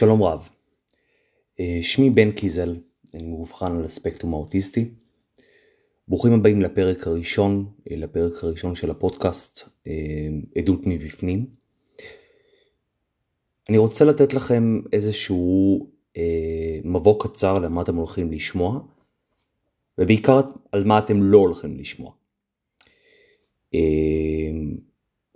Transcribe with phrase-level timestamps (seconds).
[0.00, 0.48] שלום רב,
[1.60, 2.76] אה, שמי בן קיזל,
[3.14, 4.90] אני מאובחן על הספקטרום האוטיסטי.
[6.08, 9.92] ברוכים הבאים לפרק הראשון, אה, לפרק הראשון של הפודקאסט אה,
[10.58, 11.46] עדות מבפנים.
[13.68, 15.86] אני רוצה לתת לכם איזשהו
[16.84, 18.80] מבוא קצר למה אתם הולכים לשמוע,
[19.98, 20.40] ובעיקר
[20.72, 22.12] על מה אתם לא הולכים לשמוע.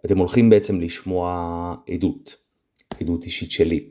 [0.07, 2.37] אתם הולכים בעצם לשמוע עדות,
[3.01, 3.91] עדות אישית שלי.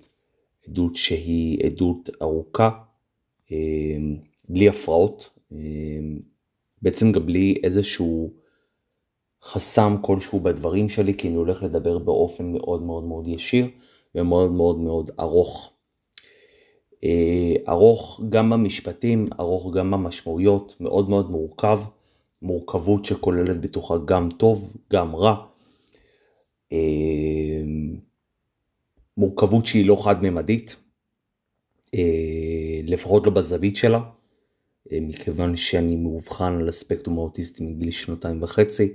[0.67, 2.69] עדות שהיא עדות ארוכה,
[3.51, 3.97] אה,
[4.49, 5.57] בלי הפרעות, אה,
[6.81, 8.33] בעצם גם בלי איזשהו
[9.43, 13.67] חסם כלשהו בדברים שלי, כי אני הולך לדבר באופן מאוד מאוד מאוד ישיר
[14.15, 15.71] ומאוד מאוד מאוד ארוך.
[17.03, 21.79] אה, ארוך גם במשפטים, ארוך גם במשמעויות, מאוד מאוד מורכב,
[22.41, 25.45] מורכבות שכוללת בתוכה גם טוב, גם רע.
[29.17, 30.75] מורכבות שהיא לא חד-ממדית,
[31.93, 34.01] אה, לפחות לא בזווית שלה,
[34.91, 38.93] אה, מכיוון שאני מאובחן על הספקטרום האוטיסטי מגיל שנתיים וחצי,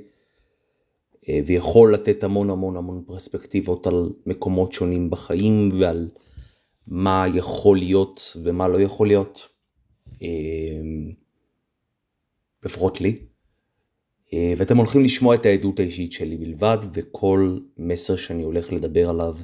[1.28, 6.10] אה, ויכול לתת המון המון המון פרספקטיבות על מקומות שונים בחיים ועל
[6.86, 9.48] מה יכול להיות ומה לא יכול להיות,
[12.64, 13.18] לפחות לי.
[14.56, 19.36] ואתם הולכים לשמוע את העדות האישית שלי בלבד, וכל מסר שאני הולך לדבר עליו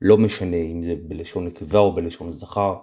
[0.00, 2.74] לא משנה אם זה בלשון נקבה או בלשון זכר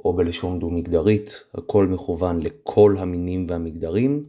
[0.00, 4.28] או בלשון דו-מגדרית, הכל מכוון לכל המינים והמגדרים.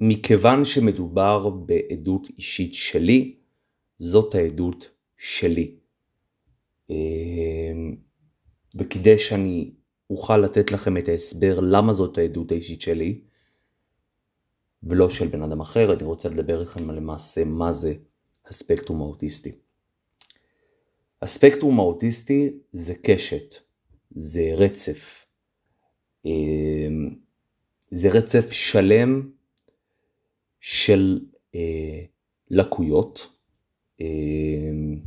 [0.00, 3.36] ומכיוון שמדובר בעדות אישית שלי,
[3.98, 5.76] זאת העדות שלי.
[6.90, 7.96] אמ,
[8.74, 9.70] וכדי שאני
[10.10, 13.20] אוכל לתת לכם את ההסבר למה זאת העדות האישית שלי,
[14.82, 17.94] ולא של בן אדם אחר, אני רוצה לדבר על למעשה מה זה
[18.50, 19.52] הספקטרום האוטיסטי.
[21.22, 23.54] הספקטרום האוטיסטי זה קשת,
[24.10, 25.26] זה רצף.
[26.24, 27.14] אמ,
[27.90, 29.30] זה רצף שלם
[30.60, 31.20] של
[31.54, 32.04] אה,
[32.50, 33.32] לקויות,
[34.00, 35.00] אמ,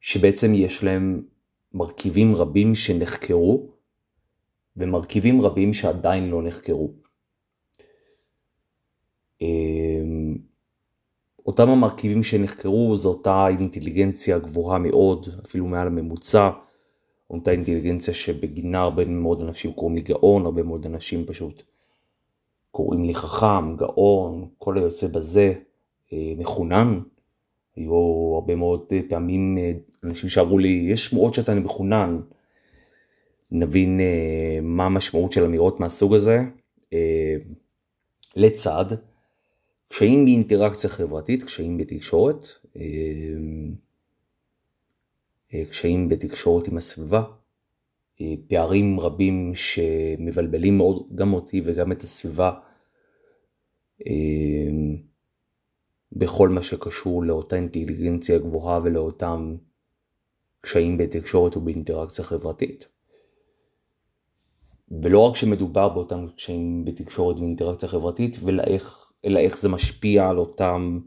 [0.00, 1.26] שבעצם יש להם
[1.72, 3.70] מרכיבים רבים שנחקרו
[4.76, 6.94] ומרכיבים רבים שעדיין לא נחקרו.
[11.46, 16.50] אותם המרכיבים שנחקרו זו אותה אינטליגנציה גבוהה מאוד, אפילו מעל הממוצע,
[17.30, 21.62] אותה אינטליגנציה שבגינה הרבה מאוד אנשים קוראים לי גאון, הרבה מאוד אנשים פשוט
[22.70, 25.54] קוראים לי חכם, גאון, כל היוצא בזה,
[26.12, 27.00] אה, מחונן.
[27.76, 29.72] היו הרבה מאוד פעמים אה,
[30.04, 32.20] אנשים שאמרו לי, יש שמועות שאתה מחונן.
[33.52, 36.40] נבין אה, מה המשמעות של אמירות מהסוג הזה.
[38.36, 38.84] לצד
[39.92, 42.44] קשיים באינטראקציה חברתית, קשיים בתקשורת,
[42.76, 43.74] אמ,
[45.54, 47.22] אה, קשיים בתקשורת עם הסביבה,
[48.20, 52.52] אה, פערים רבים שמבלבלים מאוד גם אותי וגם את הסביבה
[54.06, 54.96] אמ,
[56.12, 59.56] בכל מה שקשור לאותה אינטליגנציה גבוהה ולאותם
[60.60, 62.88] קשיים בתקשורת ובאינטראקציה חברתית.
[65.02, 70.38] ולא רק שמדובר באותם קשיים בתקשורת ואינטראקציה חברתית, אלא איך אלא איך זה משפיע על
[70.38, 71.00] אותם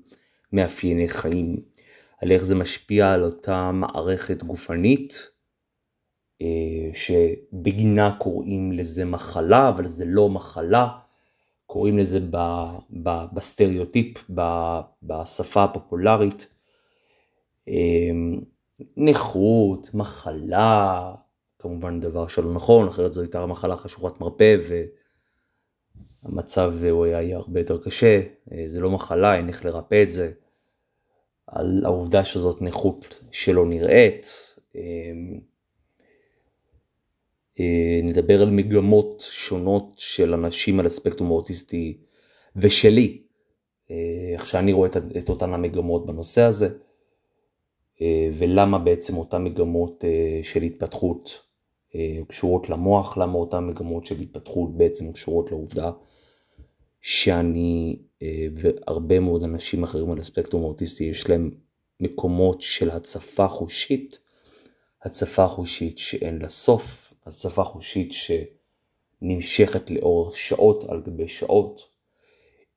[0.53, 1.57] מאפייני חיים,
[2.22, 5.28] על איך זה משפיע על אותה מערכת גופנית,
[6.41, 10.88] אה, שבגינה קוראים לזה מחלה, אבל זה לא מחלה,
[11.66, 12.38] קוראים לזה ב,
[13.03, 14.41] ב, בסטריאוטיפ, ב,
[15.03, 16.53] בשפה הפופולרית,
[17.68, 18.12] אה,
[18.97, 21.13] נכות, מחלה,
[21.59, 24.84] כמובן דבר שלא נכון, אחרת זו הייתה מחלה חשוכת מרפא, ו...
[26.24, 30.32] המצב הוא היה הרבה יותר קשה, אה, זה לא מחלה, אין איך לרפא את זה,
[31.48, 34.28] על העובדה שזאת נכות שלא נראית.
[34.76, 35.40] אמ,
[37.60, 41.98] אה, נדבר על מגמות שונות של אנשים על הספקטרום האוטיסטי
[42.56, 43.22] ושלי,
[43.92, 43.96] אה,
[44.34, 46.69] איך שאני רואה את אותן המגמות בנושא הזה,
[48.34, 50.04] ולמה בעצם אותן מגמות
[50.44, 51.42] של התפתחות
[52.28, 55.92] קשורות למוח, למה אותן מגמות של התפתחות בעצם קשורות לעובדה
[57.01, 61.51] שאני אה, והרבה מאוד אנשים אחרים על הספקטרום האוטיסטי יש להם
[62.00, 64.19] מקומות של הצפה חושית,
[65.04, 68.12] הצפה חושית שאין לה סוף, הצפה חושית
[69.22, 71.88] שנמשכת לאורך שעות על גבי שעות,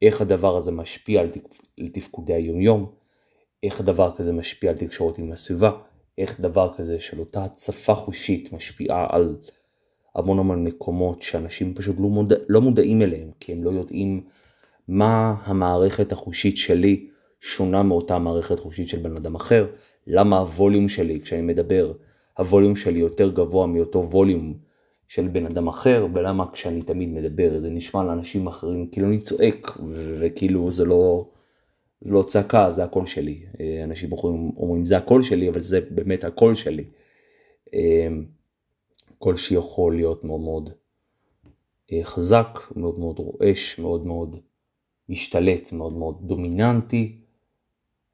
[0.02, 1.30] איך הדבר הזה משפיע על,
[1.92, 2.92] תפקודי היומיום,
[3.62, 5.70] איך דבר כזה משפיע על תקשורת עם הסביבה,
[6.18, 9.36] איך דבר כזה של אותה הצפה חושית משפיעה על
[10.14, 14.24] המון המון מקומות שאנשים פשוט לא, מודע, לא מודעים אליהם, כי הם לא יודעים
[14.88, 17.06] מה המערכת החושית שלי,
[17.40, 19.66] שונה מאותה מערכת חושית של בן אדם אחר,
[20.06, 21.92] למה הווליום שלי כשאני מדבר,
[22.38, 24.54] הווליום שלי יותר גבוה מאותו ווליום
[25.08, 29.78] של בן אדם אחר, ולמה כשאני תמיד מדבר זה נשמע לאנשים אחרים כאילו אני צועק,
[30.20, 31.28] וכאילו זה לא,
[32.06, 33.46] זה לא צעקה, זה הקול שלי.
[33.60, 36.84] אה, אנשים אומרים, אומרים זה הקול שלי, אבל זה באמת הקול שלי.
[37.74, 38.08] אה,
[39.18, 40.70] קול שיכול להיות מאוד מאוד
[41.92, 44.36] אה, חזק, מאוד מאוד רועש, מאוד מאוד
[45.08, 47.18] משתלט, מאוד מאוד דומיננטי,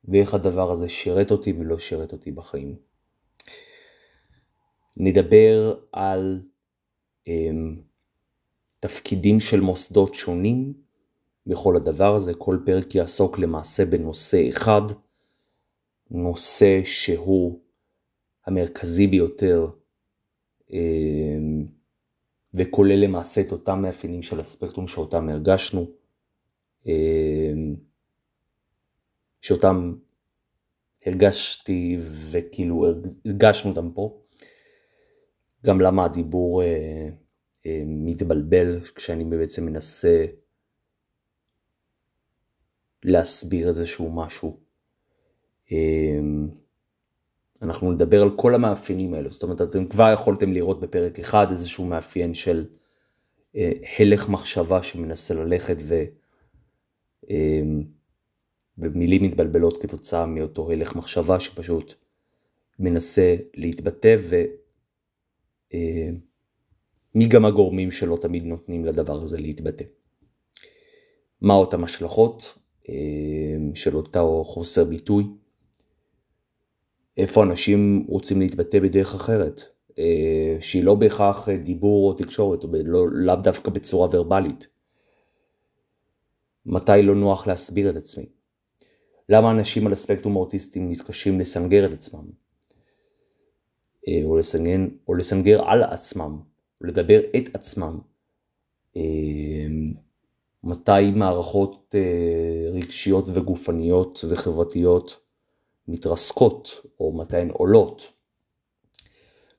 [0.04, 2.76] ואיך הדבר הזה שירת אותי ולא שירת אותי בחיים.
[4.96, 6.42] נדבר על
[8.80, 10.72] תפקידים של מוסדות שונים
[11.46, 14.82] בכל הדבר הזה, כל פרק יעסוק למעשה בנושא אחד,
[16.10, 17.60] נושא שהוא
[18.46, 19.66] המרכזי ביותר
[20.68, 20.74] um,
[22.54, 25.86] וכולל למעשה את אותם מאפיינים של הספקטרום שאותם הרגשנו.
[26.86, 27.76] אמ,
[29.40, 29.94] שאותם
[31.06, 31.96] הרגשתי
[32.30, 32.86] וכאילו
[33.26, 34.20] הרגשנו אותם פה.
[35.66, 37.08] גם למה הדיבור אה,
[37.66, 40.26] אה, מתבלבל כשאני בעצם מנסה
[43.04, 44.60] להסביר איזשהו משהו.
[45.72, 46.20] אה,
[47.62, 51.84] אנחנו נדבר על כל המאפיינים האלו, זאת אומרת אתם כבר יכולתם לראות בפרק אחד איזשהו
[51.84, 52.66] מאפיין של
[53.56, 56.02] אה, הלך מחשבה שמנסה ללכת ו...
[57.30, 57.84] אמ,
[58.78, 61.94] ומילים מתבלבלות כתוצאה מאותו הלך מחשבה שפשוט
[62.78, 64.16] מנסה להתבטא
[67.14, 69.84] ומי גם הגורמים שלא תמיד נותנים לדבר הזה להתבטא.
[71.40, 72.61] מה אותם השלכות אמ,
[73.74, 75.24] של אותו חוסר ביטוי?
[77.16, 79.60] איפה אנשים רוצים להתבטא בדרך אחרת,
[79.98, 84.66] אה, שהיא לא בהכרח דיבור או תקשורת, או לא, לאו דווקא בצורה ורבלית.
[86.66, 88.26] מתי לא נוח להסביר את עצמי?
[89.28, 92.24] למה אנשים על הספקטרום האוטיסטי מתקשים לסנגר את עצמם?
[94.08, 96.38] אה, או, לסנגן, או לסנגר על עצמם,
[96.80, 97.98] או לדבר את עצמם.
[100.64, 105.20] מתי מערכות אה, רגשיות וגופניות וחברתיות
[105.88, 108.12] מתרסקות, או מתי הן עולות.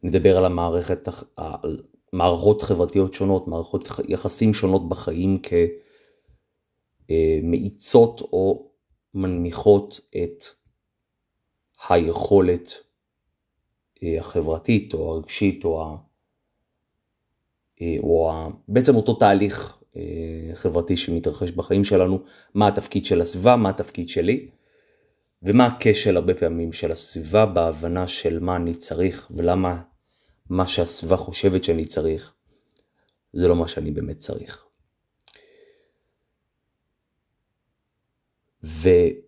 [0.03, 1.79] נדבר על המערכת, על
[2.13, 5.53] מערכות חברתיות שונות, מערכות יחסים שונות בחיים כ...
[7.11, 7.39] אה,
[8.33, 8.71] או
[9.13, 10.43] מנמיכות את
[11.89, 12.73] היכולת
[14.03, 15.97] אה, החברתית או הרגשית או, ה,
[17.81, 19.82] אה, או ה, בעצם אותו תהליך
[20.53, 22.19] חברתי שמתרחש בחיים שלנו,
[22.53, 24.49] מה התפקיד של הסביבה, מה התפקיד שלי
[25.43, 29.81] ומה הכשל הרבה פעמים של הסביבה בהבנה של מה אני צריך ולמה
[30.49, 32.33] מה שהסביבה חושבת שאני צריך
[33.33, 34.65] זה לא מה שאני באמת צריך.
[38.63, 39.19] ואני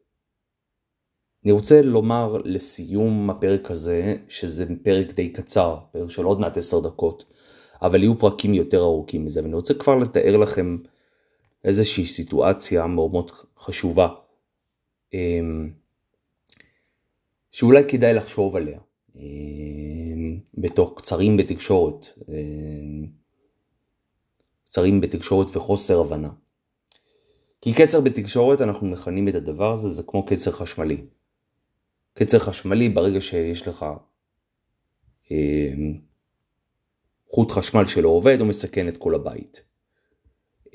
[1.51, 7.25] רוצה לומר לסיום הפרק הזה, שזה פרק די קצר, פרק של עוד מעט עשר דקות,
[7.81, 10.77] אבל יהיו פרקים יותר ארוכים מזה, ואני רוצה כבר לתאר לכם
[11.63, 14.07] איזושהי סיטואציה מאוד מאוד חשובה,
[15.13, 15.69] אמ,
[17.51, 18.79] שאולי כדאי לחשוב עליה,
[19.15, 23.07] אמ, בתוך קצרים בתקשורת, אמ,
[24.65, 26.29] קצרים בתקשורת וחוסר הבנה.
[27.61, 31.05] כי קצר בתקשורת אנחנו מכנים את הדבר הזה, זה כמו קצר חשמלי.
[32.13, 33.85] קצר חשמלי ברגע שיש לך
[37.35, 39.63] חוט חשמל שלא עובד הוא מסכן את כל הבית.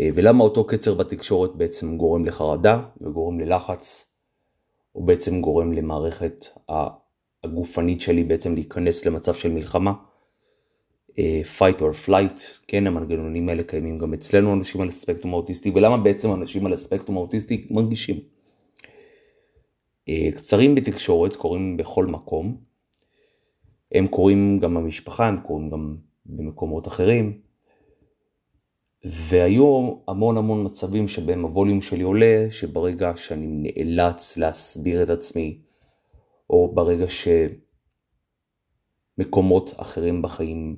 [0.01, 4.15] אה, ולמה אותו קצר בתקשורת בעצם גורם לחרדה וגורם ללחץ,
[4.95, 6.47] או בעצם גורם למערכת
[7.45, 9.93] הגופנית שלי בעצם להיכנס למצב של מלחמה.
[11.19, 15.97] אה, fight or flight, כן, המנגנונים האלה קיימים גם אצלנו אנשים על הספקטרום האוטיסטי, ולמה
[15.97, 18.17] בעצם אנשים על הספקטרום האוטיסטי מרגישים.
[20.09, 22.57] אה, קצרים בתקשורת קורים בכל מקום,
[23.93, 25.97] הם קורים גם במשפחה, הם קורים גם
[26.37, 27.41] במקומות אחרים,
[29.05, 35.59] והיו המון המון מצבים שבהם הווליום שלי עולה, שברגע שאני נאלץ להסביר את עצמי,
[36.51, 37.07] או ברגע
[39.19, 40.77] שמקומות אחרים בחיים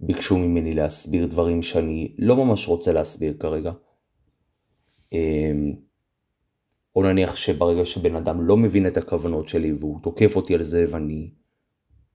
[0.00, 3.72] ביקשו ממני להסביר דברים שאני לא ממש רוצה להסביר כרגע.
[5.12, 5.74] אמ,
[6.96, 10.84] או נניח שברגע שבן אדם לא מבין את הכוונות שלי והוא תוקף אותי על זה
[10.90, 11.30] ואני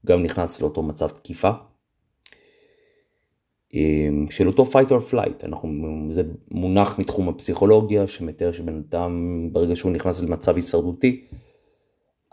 [0.05, 1.51] גם נכנס לאותו מצב תקיפה.
[3.73, 5.69] אמ, של אותו fight or flight, אנחנו,
[6.09, 11.25] זה מונח מתחום הפסיכולוגיה שמתאר שבן אדם ברגע שהוא נכנס למצב הישרדותי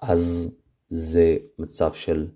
[0.03, 0.51] אז
[0.89, 2.29] זה מצב של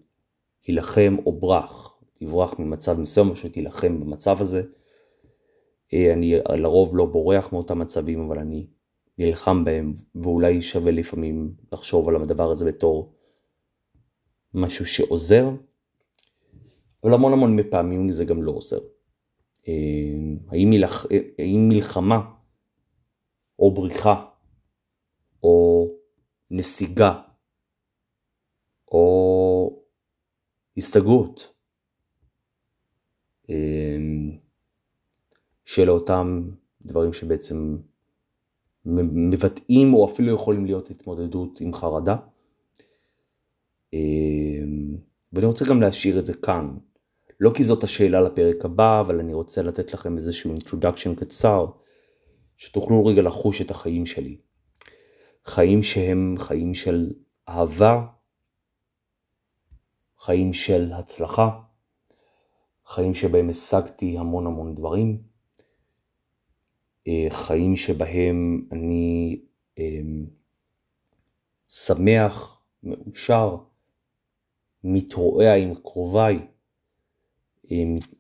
[0.66, 4.62] הילחם או ברח, תברח ממצב מסוים או שתילחם במצב הזה.
[5.92, 8.66] אה, אני לרוב לא בורח מאותם מצבים, אבל אני
[9.18, 13.12] נלחם בהם, ואולי שווה לפעמים לחשוב על הדבר הזה בתור
[14.54, 15.50] משהו שעוזר,
[17.04, 18.78] אבל המון המון פעמים זה גם לא עוזר.
[19.68, 19.72] אה,
[20.48, 21.06] האם, מלח...
[21.38, 22.20] האם מלחמה
[23.58, 24.26] או בריחה
[25.42, 25.88] או
[26.50, 27.22] נסיגה
[28.88, 29.82] או
[30.76, 31.52] הסתגרות
[33.50, 33.96] אה,
[35.64, 36.50] של אותם
[36.82, 37.76] דברים שבעצם
[38.84, 42.16] מבטאים או אפילו יכולים להיות התמודדות עם חרדה.
[43.94, 43.98] אה,
[45.32, 46.76] ואני רוצה גם להשאיר את זה כאן,
[47.42, 51.66] לא כי זאת השאלה לפרק הבא, אבל אני רוצה לתת לכם איזשהו introduction קצר,
[52.56, 54.36] שתוכלו רגע לחוש את החיים שלי.
[55.44, 57.12] חיים שהם חיים של
[57.48, 58.06] אהבה,
[60.18, 61.60] חיים של הצלחה,
[62.86, 65.22] חיים שבהם השגתי המון המון דברים,
[67.08, 69.40] אה, חיים שבהם אני
[69.78, 70.00] אה,
[71.68, 73.56] שמח, מאושר,
[74.84, 76.46] מתרועע עם קרוביי,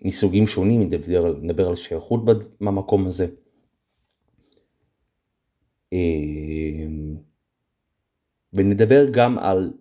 [0.02, 2.20] מסוגים שונים, נדבר, נדבר על שייכות
[2.60, 3.26] במקום הזה.
[8.52, 9.72] ונדבר גם על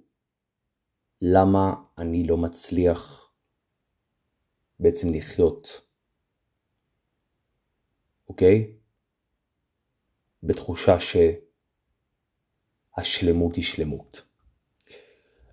[1.22, 3.32] למה אני לא מצליח
[4.80, 5.82] בעצם לחיות,
[8.30, 8.74] אוקיי?
[10.44, 10.96] בתחושה
[12.98, 14.22] שהשלמות היא שלמות.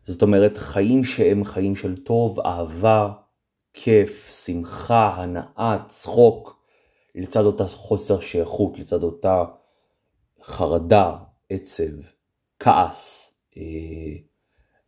[0.03, 3.13] זאת אומרת, חיים שהם חיים של טוב, אהבה,
[3.83, 6.63] כיף, שמחה, הנאה, צחוק,
[7.15, 9.45] לצד אותה חוסר שייכות, לצד אותה
[10.43, 11.17] חרדה,
[11.51, 11.93] עצב,
[12.59, 13.63] כעס, אה,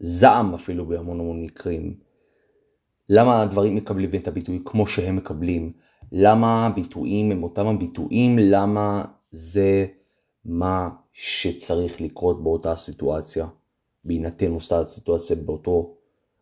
[0.00, 1.94] זעם אפילו בהמון המון מקרים.
[3.08, 5.72] למה הדברים מקבלים את הביטוי כמו שהם מקבלים?
[6.12, 8.38] למה הביטויים הם אותם הביטויים?
[8.38, 9.86] למה זה
[10.44, 13.46] מה שצריך לקרות באותה סיטואציה,
[14.04, 15.96] בהינתן אותה סיטואציה באותו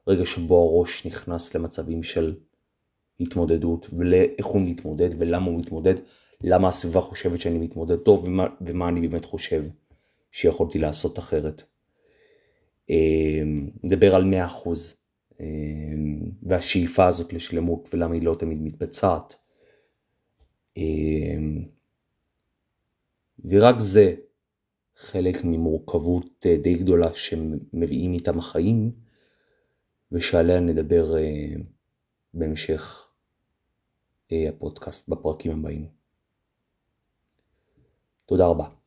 [0.08, 2.34] רגע שבו הראש נכנס למצבים של
[3.20, 5.94] התמודדות, ולאיך הוא מתמודד ולמה הוא מתמודד,
[6.40, 9.64] למה הסביבה חושבת שאני מתמודד טוב ומה, ומה אני באמת חושב
[10.30, 11.62] שיכולתי לעשות אחרת.
[12.90, 14.68] אמ, נדבר על 100%
[15.40, 19.34] אמ, והשאיפה הזאת לשלמות ולמה היא לא תמיד מתבצעת.
[20.76, 21.64] אמ,
[23.44, 24.14] ורק זה
[24.96, 28.90] חלק ממורכבות אה, די גדולה שמביאים איתם החיים,
[30.12, 31.54] ושעליה נדבר אה,
[32.34, 33.08] בהמשך
[34.32, 35.88] אה, הפודקאסט בפרקים הבאים.
[38.26, 38.77] תודה רבה.